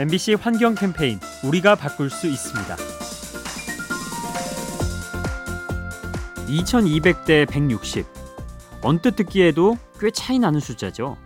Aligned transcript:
MBC 0.00 0.32
환경 0.32 0.74
캠페인 0.74 1.20
우리가 1.44 1.74
바꿀 1.74 2.08
수 2.08 2.26
있습니다. 2.26 2.74
2200대 6.46 7.46
160. 7.46 8.06
언뜻 8.80 9.14
듣기에도 9.14 9.76
꽤 10.00 10.10
차이 10.10 10.38
나는 10.38 10.58
숫자죠. 10.58 11.18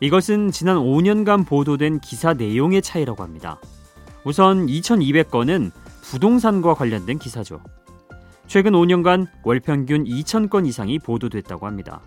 이것은 0.00 0.52
지난 0.52 0.78
5년간 0.78 1.46
보도된 1.46 2.00
기사 2.00 2.32
내용의 2.32 2.80
차이라고 2.80 3.22
합니다. 3.22 3.60
우선 4.24 4.68
2200건은 4.68 5.70
부동산과 6.00 6.72
관련된 6.72 7.18
기사죠. 7.18 7.60
최근 8.46 8.72
5년간 8.72 9.26
월 9.44 9.60
평균 9.60 10.04
2000건 10.04 10.66
이상이 10.66 10.98
보도됐다고 10.98 11.66
합니다. 11.66 12.00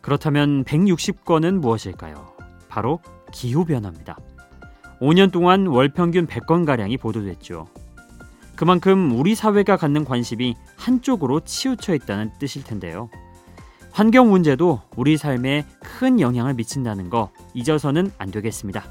그렇다면 0.00 0.64
160건은 0.64 1.58
무엇일까요? 1.58 2.26
바로 2.70 3.02
기후변화입니다. 3.34 4.16
5년 5.00 5.32
동안 5.32 5.66
월 5.66 5.88
평균 5.88 6.26
100건가량이 6.26 7.00
보도됐죠. 7.00 7.68
그만큼 8.54 9.18
우리 9.18 9.34
사회가 9.34 9.78
갖는 9.78 10.04
관심이 10.04 10.54
한쪽으로 10.76 11.40
치우쳐 11.40 11.94
있다는 11.94 12.30
뜻일 12.38 12.62
텐데요. 12.62 13.08
환경 13.90 14.30
문제도 14.30 14.82
우리 14.96 15.16
삶에 15.16 15.64
큰 15.82 16.20
영향을 16.20 16.54
미친다는 16.54 17.08
거 17.08 17.30
잊어서는 17.54 18.12
안 18.18 18.30
되겠습니다. 18.30 18.84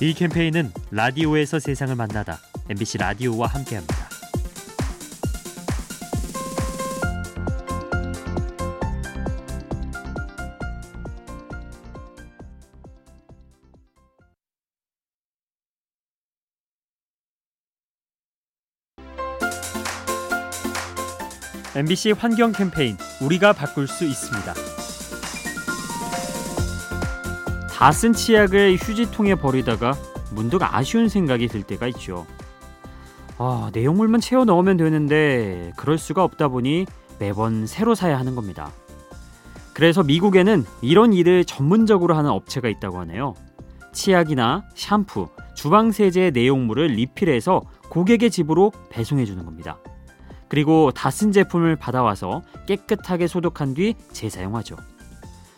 이 0.00 0.14
캠페인은 0.14 0.70
라디오에서 0.90 1.58
세상을 1.58 1.96
만나다 1.96 2.38
MBC 2.68 2.98
라디오와 2.98 3.48
함께합니다. 3.48 4.07
MBC 21.76 22.12
환경 22.12 22.52
캠페인 22.52 22.96
우리가 23.20 23.52
바꿀 23.52 23.86
수 23.86 24.04
있습니다. 24.04 24.54
다 27.70 27.92
쓴 27.92 28.12
치약을 28.12 28.76
휴지통에 28.76 29.36
버리다가 29.36 29.92
문득 30.32 30.60
아쉬운 30.62 31.08
생각이 31.08 31.46
들 31.46 31.62
때가 31.62 31.86
있죠. 31.88 32.26
아, 33.38 33.70
내용물만 33.72 34.20
채워 34.20 34.44
넣으면 34.44 34.76
되는데 34.76 35.72
그럴 35.76 35.96
수가 35.96 36.24
없다 36.24 36.48
보니 36.48 36.86
매번 37.20 37.66
새로 37.66 37.94
사야 37.94 38.18
하는 38.18 38.34
겁니다. 38.34 38.72
그래서 39.74 40.02
미국에는 40.02 40.64
이런 40.82 41.12
일을 41.12 41.44
전문적으로 41.44 42.16
하는 42.16 42.30
업체가 42.30 42.68
있다고 42.68 42.98
하네요. 43.00 43.34
치약이나 43.92 44.64
샴푸, 44.74 45.28
주방 45.54 45.92
세제 45.92 46.30
내용물을 46.32 46.88
리필해서 46.88 47.62
고객의 47.88 48.30
집으로 48.30 48.72
배송해 48.90 49.24
주는 49.24 49.44
겁니다. 49.44 49.78
그리고 50.48 50.90
다 50.92 51.10
쓴 51.10 51.32
제품을 51.32 51.76
받아와서 51.76 52.42
깨끗하게 52.66 53.26
소독한 53.26 53.74
뒤 53.74 53.94
재사용하죠. 54.12 54.76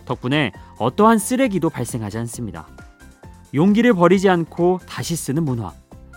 덕분에 0.07 0.53
어떠한 0.79 1.19
쓰레기도 1.19 1.71
발생하지 1.71 2.19
않습니다. 2.19 2.67
용기를 3.55 3.95
버리지 3.95 4.29
않고 4.29 4.81
다시 4.87 5.17
쓰는 5.17 5.45
문화. 5.45 5.73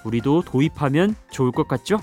우리도 0.06 0.44
도입하면 0.44 1.16
좋을 1.32 1.52
것 1.52 1.68
같죠? 1.68 2.00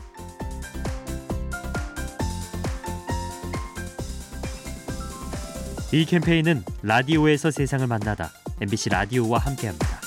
이 5.92 6.04
캠페인은 6.04 6.62
라디오에서 6.82 7.50
세상을 7.50 7.86
만나다 7.86 8.30
MBC 8.60 8.90
라디오와 8.90 9.38
함께합니다. 9.38 9.99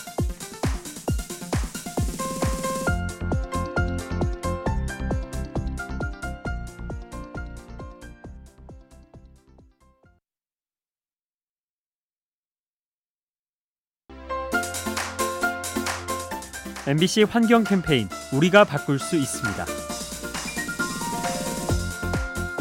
MBC 16.85 17.23
환경 17.23 17.63
캠페인 17.63 18.09
우리가 18.33 18.65
바꿀 18.65 18.99
수 18.99 19.15
있습니다. 19.15 19.65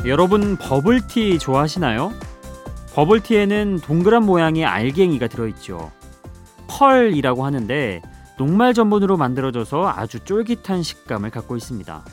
여러분 0.06 0.56
버블티 0.56 1.41
좋아하시나요? 1.41 2.12
버블티에는 2.94 3.81
동그란 3.81 4.25
모양의 4.25 4.65
알갱이가 4.65 5.27
들어있죠. 5.27 5.91
펄이라고 6.69 7.44
하는데 7.44 8.00
녹말 8.38 8.75
전분으로 8.75 9.16
만들어져서 9.16 9.88
아주 9.88 10.21
쫄깃한 10.21 10.84
식감을 10.84 11.31
갖고 11.31 11.56
있습니다. 11.56 12.05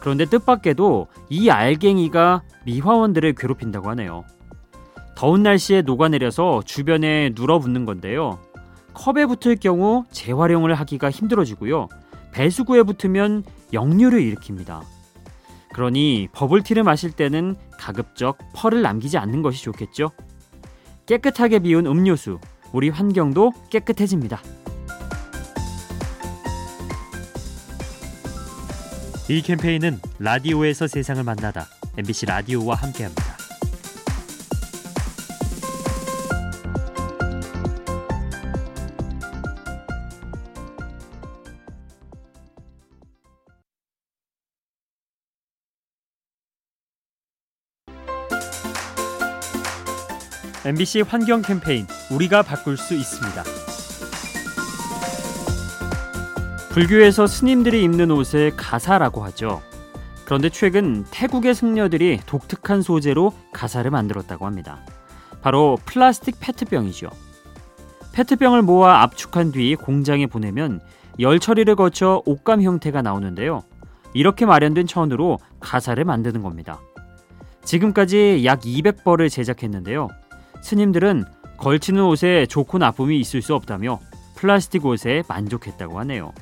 그런데 0.00 0.24
뜻밖에도 0.24 1.06
이 1.28 1.48
알갱이가 1.48 2.42
미화원들을 2.64 3.34
괴롭힌다고 3.34 3.88
하네요. 3.90 4.24
더운 5.14 5.44
날씨에 5.44 5.82
녹아내려서 5.82 6.62
주변에 6.64 7.30
눌어붙는 7.36 7.84
건데요. 7.84 8.40
컵에 8.94 9.26
붙을 9.26 9.56
경우 9.56 10.04
재활용을 10.10 10.74
하기가 10.74 11.10
힘들어지고요. 11.10 11.88
배수구에 12.32 12.82
붙으면 12.82 13.44
역류를 13.72 14.20
일으킵니다. 14.20 14.82
그러니 15.72 16.28
버블티를 16.32 16.82
마실 16.82 17.12
때는 17.12 17.56
가급적 17.78 18.38
펄을 18.54 18.82
남기지 18.82 19.18
않는 19.18 19.42
것이 19.42 19.62
좋겠죠. 19.62 20.10
깨끗하게 21.06 21.60
비운 21.60 21.86
음료수, 21.86 22.38
우리 22.72 22.88
환경도 22.88 23.52
깨끗해집니다. 23.70 24.40
이 29.28 29.42
캠페인은 29.42 30.00
라디오에서 30.18 30.88
세상을 30.88 31.22
만나다 31.22 31.66
MBC 31.96 32.26
라디오와 32.26 32.74
함께합니다. 32.74 33.29
MBC 50.62 51.00
환경 51.08 51.40
캠페인 51.40 51.86
우리가 52.12 52.42
바꿀 52.42 52.76
수 52.76 52.92
있습니다. 52.94 53.42
불교에서 56.68 57.26
스님들이 57.26 57.82
입는 57.82 58.10
옷을 58.10 58.54
가사라고 58.56 59.24
하죠. 59.24 59.62
그런데 60.26 60.50
최근 60.50 61.06
태국의 61.10 61.54
승려들이 61.54 62.20
독특한 62.26 62.82
소재로 62.82 63.32
가사를 63.52 63.90
만들었다고 63.90 64.44
합니다. 64.44 64.84
바로 65.40 65.78
플라스틱 65.86 66.36
페트병이죠. 66.40 67.08
페트병을 68.12 68.60
모아 68.60 69.00
압축한 69.02 69.52
뒤 69.52 69.74
공장에 69.76 70.26
보내면 70.26 70.80
열 71.20 71.40
처리를 71.40 71.74
거쳐 71.74 72.22
옷감 72.26 72.60
형태가 72.60 73.00
나오는데요. 73.00 73.62
이렇게 74.12 74.44
마련된 74.44 74.86
천으로 74.86 75.38
가사를 75.58 76.04
만드는 76.04 76.42
겁니다. 76.42 76.80
지금까지 77.64 78.42
약 78.44 78.60
200벌을 78.60 79.30
제작했는데요. 79.30 80.08
스님들은 80.62 81.24
걸치는 81.56 82.02
옷에 82.04 82.46
좋고 82.46 82.78
나쁨이 82.78 83.18
있을 83.20 83.42
수 83.42 83.54
없다며 83.54 84.00
플라스틱 84.34 84.86
옷에 84.86 85.22
만족했다고 85.28 85.98
하네요. 86.00 86.32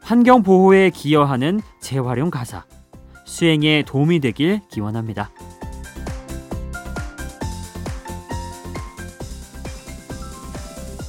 환경 0.00 0.42
보호에 0.42 0.90
기여하는 0.90 1.60
재활용 1.80 2.30
가사 2.30 2.64
수행에 3.24 3.84
도움이 3.86 4.20
되길 4.20 4.60
기원합니다. 4.70 5.30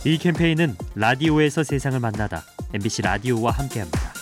이 0.06 0.18
캠페인은 0.18 0.76
라디오에서 0.96 1.64
세상을 1.64 2.00
만나다 2.00 2.44
MBC 2.74 3.02
라디오와 3.02 3.52
함께합니다. 3.52 4.15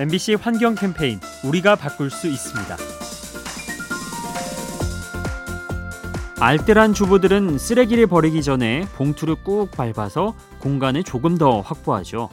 MBC 0.00 0.36
환경 0.36 0.74
캠페인 0.74 1.20
우리가 1.44 1.76
바꿀 1.76 2.08
수 2.08 2.26
있습니다. 2.26 2.74
알뜰한 6.40 6.94
주부들은 6.94 7.58
쓰레기를 7.58 8.06
버리기 8.06 8.42
전에 8.42 8.86
봉투를 8.96 9.34
꾹 9.44 9.70
밟아서 9.70 10.34
공간을 10.60 11.04
조금 11.04 11.36
더 11.36 11.60
확보하죠. 11.60 12.30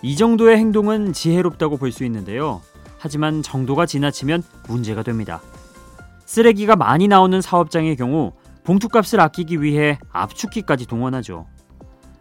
이 0.00 0.14
정도의 0.14 0.58
행동은 0.58 1.12
지혜롭다고 1.12 1.76
볼 1.76 1.90
수 1.90 2.04
있는데요. 2.04 2.62
하지만 2.98 3.42
정도가 3.42 3.84
지나치면 3.84 4.44
문제가 4.68 5.02
됩니다. 5.02 5.42
쓰레기가 6.24 6.76
많이 6.76 7.08
나오는 7.08 7.40
사업장의 7.40 7.96
경우 7.96 8.32
봉투값을 8.62 9.18
아끼기 9.18 9.60
위해 9.60 9.98
압축기까지 10.12 10.86
동원하죠. 10.86 11.48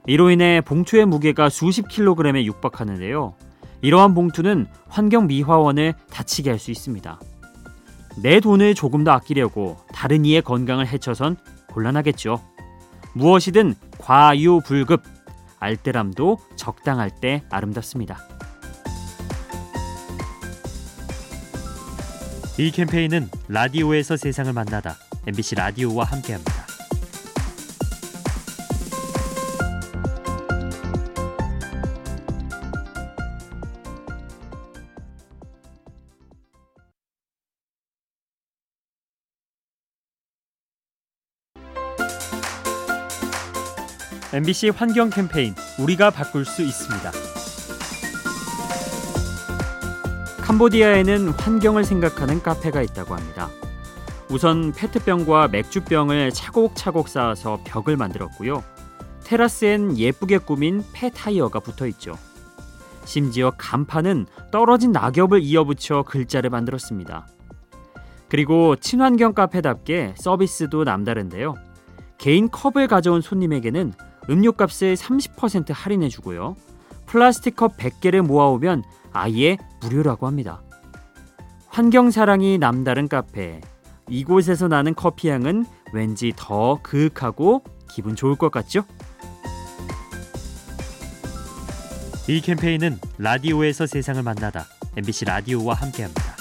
이로 0.07 0.31
인해 0.31 0.59
봉투의 0.61 1.05
무게가 1.05 1.49
수십 1.49 1.87
킬로그램에 1.87 2.45
육박하는데요. 2.45 3.35
이러한 3.85 4.15
봉투는 4.15 4.65
환경 4.87 5.27
미화원을 5.27 5.93
다치게 6.09 6.49
할 6.49 6.57
수 6.57 6.71
있습니다. 6.71 7.19
내 8.23 8.39
돈을 8.39 8.73
조금 8.73 9.03
더 9.03 9.11
아끼려고 9.11 9.77
다른 9.93 10.25
이의 10.25 10.41
건강을 10.41 10.87
해쳐선 10.87 11.37
곤란하겠죠. 11.67 12.41
무엇이든 13.13 13.75
과유불급, 13.99 15.03
알뜰함도 15.59 16.39
적당할 16.55 17.11
때 17.11 17.43
아름답습니다. 17.51 18.17
이 22.57 22.71
캠페인은 22.71 23.29
라디오에서 23.49 24.17
세상을 24.17 24.51
만나다 24.51 24.95
MBC 25.27 25.53
라디오와 25.55 26.05
함께합니다. 26.05 26.64
MBC 44.35 44.71
환경 44.75 45.09
캠페인 45.09 45.55
우리가 45.79 46.09
바꿀 46.09 46.43
수 46.43 46.61
있습니다. 46.61 47.09
캄보디아에는 50.41 51.29
환경을 51.29 51.85
생각하는 51.85 52.43
카페가 52.43 52.81
있다고 52.81 53.15
합니다. 53.15 53.47
우선 54.29 54.73
페트병과 54.73 55.47
맥주병을 55.47 56.31
차곡차곡 56.31 57.07
쌓아서 57.07 57.61
벽을 57.63 57.95
만들었고요. 57.95 58.61
테라스엔 59.23 59.97
예쁘게 59.97 60.39
꾸민 60.39 60.83
폐 60.91 61.09
타이어가 61.09 61.61
붙어 61.61 61.87
있죠. 61.87 62.17
심지어 63.05 63.53
간판은 63.57 64.25
떨어진 64.51 64.91
낙엽을 64.91 65.43
이어붙여 65.43 66.03
글자를 66.03 66.49
만들었습니다. 66.49 67.25
그리고 68.27 68.75
친환경 68.75 69.31
카페답게 69.31 70.15
서비스도 70.17 70.83
남다른데요. 70.83 71.55
개인 72.17 72.49
컵을 72.49 72.89
가져온 72.89 73.21
손님에게는 73.21 73.93
음료값을 74.29 74.95
30% 74.95 75.71
할인해 75.73 76.09
주고요. 76.09 76.55
플라스틱 77.05 77.55
컵 77.55 77.77
100개를 77.77 78.21
모아오면 78.21 78.83
아예 79.13 79.57
무료라고 79.81 80.27
합니다. 80.27 80.61
환경 81.67 82.11
사랑이 82.11 82.57
남다른 82.57 83.07
카페. 83.07 83.61
이곳에서 84.09 84.67
나는 84.67 84.93
커피 84.95 85.29
향은 85.29 85.65
왠지 85.93 86.33
더 86.35 86.79
그윽하고 86.81 87.63
기분 87.89 88.15
좋을 88.15 88.35
것 88.35 88.51
같죠? 88.51 88.83
이 92.27 92.41
캠페인은 92.41 92.99
라디오에서 93.17 93.85
세상을 93.85 94.21
만나다 94.23 94.65
MBC 94.97 95.25
라디오와 95.25 95.75
함께합니다. 95.75 96.34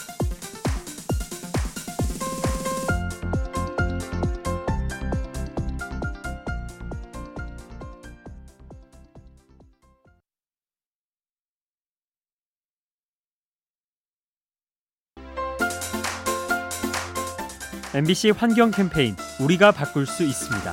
MBC 17.94 18.30
환경 18.30 18.72
캠페인 18.72 19.14
우리가 19.40 19.70
바꿀 19.70 20.04
수 20.04 20.24
있습니다. 20.24 20.72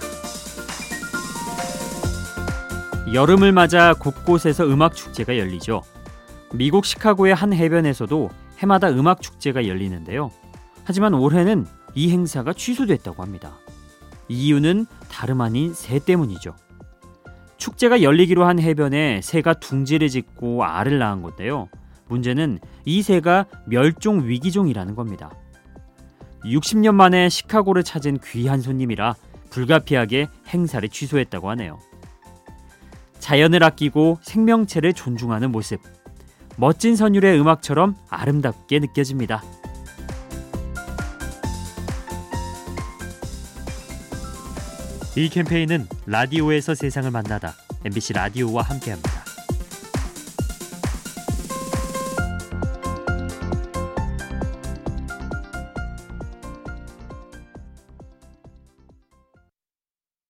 여름을 3.14 3.52
맞아 3.52 3.94
곳곳에서 3.94 4.66
음악 4.66 4.96
축제가 4.96 5.38
열리죠. 5.38 5.84
미국 6.52 6.84
시카고의 6.84 7.36
한 7.36 7.54
해변에서도 7.54 8.32
해마다 8.58 8.90
음악 8.90 9.22
축제가 9.22 9.68
열리는데요. 9.68 10.32
하지만 10.84 11.14
올해는 11.14 11.68
이 11.94 12.10
행사가 12.10 12.54
취소됐다고 12.54 13.22
합니다. 13.22 13.52
이유는 14.28 14.88
다름 15.08 15.42
아닌 15.42 15.76
새 15.76 16.00
때문이죠. 16.00 16.56
축제가 17.58 18.02
열리기로 18.02 18.46
한 18.46 18.60
해변에 18.60 19.22
새가 19.22 19.54
둥지를 19.60 20.10
짓고 20.10 20.64
알을 20.64 20.98
낳은 20.98 21.22
건데요. 21.22 21.70
문제는 22.08 22.58
이 22.84 23.04
새가 23.04 23.46
멸종 23.68 24.28
위기종이라는 24.28 24.96
겁니다. 24.96 25.30
60년 26.44 26.96
만에 26.96 27.30
시카고를 27.30 27.84
찾은 27.84 28.20
귀한 28.26 28.62
손님이라 28.62 29.16
불가피하게 29.50 30.28
행사를 30.48 30.88
취소했다고 30.88 31.50
하네요. 31.52 31.80
자연을 33.20 33.64
아끼고 33.64 34.20
생명체를 34.22 34.94
존중하는 34.94 35.52
모습. 35.52 35.80
멋진 36.58 36.96
선율의 36.96 37.40
음악처럼 37.40 37.96
아름답게 38.10 38.80
느껴집니다. 38.80 39.42
이 45.16 45.30
캠페인은 45.30 45.88
라디오에서 46.06 46.74
세상을 46.74 47.12
만나다 47.12 47.54
MBC 47.84 48.14
라디오와 48.14 48.64
함께합니다. 48.64 49.21